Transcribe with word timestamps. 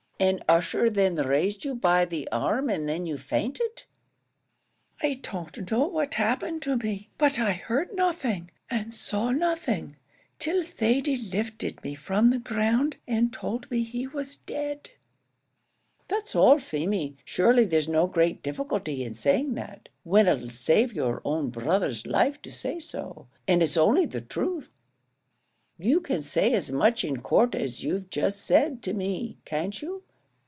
"And 0.21 0.43
Ussher 0.47 0.91
then 0.91 1.15
raised 1.15 1.65
you 1.65 1.73
by 1.73 2.05
the 2.05 2.29
arm, 2.31 2.69
and 2.69 2.87
then 2.87 3.07
you 3.07 3.17
fainted?" 3.17 3.85
"I 5.01 5.15
don't 5.19 5.71
know 5.71 5.87
what 5.87 6.13
happened 6.13 6.61
to 6.61 6.77
me; 6.77 7.09
but 7.17 7.39
I 7.39 7.53
heard 7.53 7.95
nothing, 7.95 8.51
and 8.69 8.93
saw 8.93 9.31
nothing, 9.31 9.95
till 10.37 10.63
Thady 10.63 11.17
lifted 11.17 11.83
me 11.83 11.95
from 11.95 12.29
the 12.29 12.37
ground, 12.37 12.97
and 13.07 13.33
told 13.33 13.71
me 13.71 13.81
he 13.81 14.05
was 14.05 14.35
dead." 14.37 14.91
"That's 16.07 16.35
all, 16.35 16.59
Feemy. 16.59 17.17
Surely 17.25 17.65
there's 17.65 17.89
no 17.89 18.05
great 18.05 18.43
difficulty 18.43 19.03
in 19.03 19.15
saying 19.15 19.55
that 19.55 19.89
when 20.03 20.27
it'll 20.27 20.51
save 20.51 20.93
your 20.93 21.23
own 21.25 21.49
brother's 21.49 22.05
life 22.05 22.39
to 22.43 22.51
say 22.51 22.77
so; 22.77 23.25
and 23.47 23.63
it's 23.63 23.75
only 23.75 24.05
the 24.05 24.21
truth. 24.21 24.69
You 25.79 25.99
can 25.99 26.21
say 26.21 26.53
as 26.53 26.71
much 26.71 27.03
in 27.03 27.21
court 27.21 27.55
as 27.55 27.83
you've 27.83 28.11
just 28.11 28.41
said 28.41 28.83
to 28.83 28.93
me, 28.93 29.39
can't 29.45 29.81
you? 29.81 30.03